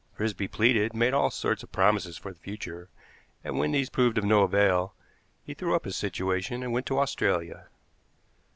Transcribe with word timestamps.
Frisby 0.15 0.47
pleaded, 0.47 0.95
made 0.95 1.13
all 1.13 1.29
sorts 1.29 1.61
of 1.61 1.71
promises 1.71 2.17
for 2.17 2.33
the 2.33 2.39
future, 2.39 2.89
and, 3.43 3.59
when 3.59 3.71
these 3.71 3.87
proved 3.91 4.17
of 4.17 4.23
no 4.23 4.41
avail, 4.41 4.95
he 5.43 5.53
threw 5.53 5.75
up 5.75 5.85
his 5.85 5.95
situation 5.95 6.63
and 6.63 6.71
went 6.73 6.87
to 6.87 6.97
Australia. 6.97 7.67